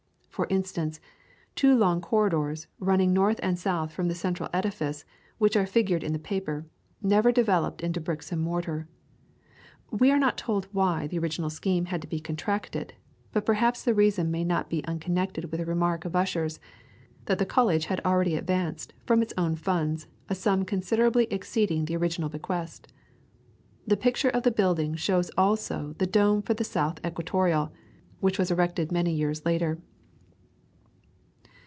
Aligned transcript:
For 0.33 0.47
instance, 0.49 0.99
two 1.55 1.75
long 1.75 2.01
corridors, 2.01 2.65
running 2.79 3.13
north 3.13 3.39
and 3.43 3.59
south 3.59 3.91
from 3.91 4.07
the 4.07 4.15
central 4.15 4.49
edifice, 4.51 5.05
which 5.37 5.55
are 5.55 5.67
figured 5.67 6.03
in 6.03 6.13
the 6.13 6.19
paper, 6.19 6.65
never 6.99 7.31
developed 7.31 7.81
into 7.83 8.01
bricks 8.01 8.31
and 8.31 8.41
mortar. 8.41 8.87
We 9.91 10.09
are 10.09 10.17
not 10.17 10.39
told 10.39 10.65
why 10.71 11.05
the 11.05 11.19
original 11.19 11.51
scheme 11.51 11.85
had 11.87 12.01
to 12.01 12.07
be 12.07 12.19
contracted; 12.19 12.93
but 13.31 13.45
perhaps 13.45 13.83
the 13.83 13.93
reason 13.93 14.31
may 14.31 14.39
be 14.39 14.45
not 14.45 14.73
unconnected 14.85 15.51
with 15.51 15.59
a 15.59 15.65
remark 15.65 16.05
of 16.05 16.15
Ussher's, 16.15 16.59
that 17.25 17.37
the 17.37 17.45
College 17.45 17.85
had 17.85 17.99
already 18.03 18.35
advanced 18.35 18.93
from 19.05 19.21
its 19.21 19.35
own 19.37 19.55
funds 19.55 20.07
a 20.27 20.33
sum 20.33 20.65
considerably 20.65 21.25
exceeding 21.25 21.85
the 21.85 21.97
original 21.97 22.29
bequest. 22.29 22.87
The 23.85 23.95
picture 23.97 24.29
of 24.29 24.41
the 24.41 24.49
building 24.51 24.95
shows 24.95 25.29
also 25.37 25.93
the 25.99 26.07
dome 26.07 26.41
for 26.41 26.55
the 26.55 26.63
South 26.63 26.99
equatorial, 27.05 27.71
which 28.21 28.39
was 28.39 28.49
erected 28.49 28.91
many 28.91 29.13
years 29.13 29.45
later. 29.45 29.77